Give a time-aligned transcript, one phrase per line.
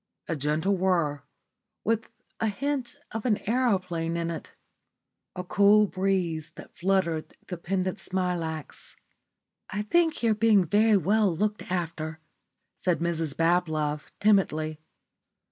[0.27, 1.21] A gentle whirr,
[1.83, 2.09] with
[2.39, 4.51] a hint of an aeroplane in it.
[5.35, 8.95] A cool breeze that fluttered the pendent smilax.
[9.69, 12.19] "I think you're being very well looked after,"
[12.77, 14.79] said Mrs Bablove, timidly.